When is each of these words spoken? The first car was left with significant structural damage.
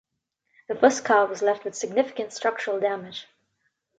The 0.67 0.73
first 0.73 1.05
car 1.05 1.27
was 1.27 1.43
left 1.43 1.63
with 1.63 1.75
significant 1.75 2.33
structural 2.33 2.79
damage. 2.79 3.27